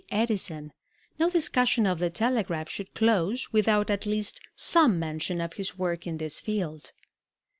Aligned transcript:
Edison, 0.09 0.73
no 1.19 1.29
discussion 1.29 1.85
of 1.85 1.99
the 1.99 2.09
telegraph 2.09 2.67
should 2.69 2.91
close 2.95 3.49
without 3.53 3.91
at 3.91 4.07
least 4.07 4.41
some 4.55 4.97
mention 4.97 5.39
of 5.39 5.53
his 5.53 5.77
work 5.77 6.07
in 6.07 6.17
this 6.17 6.39
field. 6.39 6.91